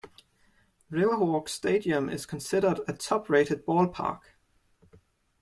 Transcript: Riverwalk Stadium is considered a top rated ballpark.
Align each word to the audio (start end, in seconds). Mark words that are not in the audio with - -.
Riverwalk 0.91 1.47
Stadium 1.47 2.09
is 2.09 2.25
considered 2.25 2.79
a 2.87 2.93
top 2.93 3.29
rated 3.29 3.67
ballpark. 3.67 4.33